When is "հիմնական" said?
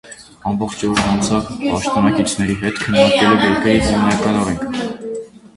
3.89-4.41